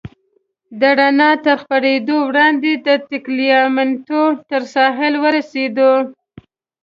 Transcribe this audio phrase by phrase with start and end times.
[0.79, 5.91] د رڼا تر خپرېدو وړاندې د ټګلیامنټو تر ساحل ورسېدو.